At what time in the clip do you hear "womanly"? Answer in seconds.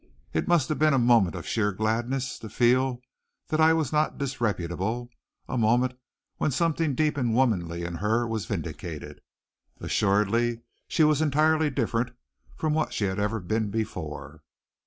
7.35-7.83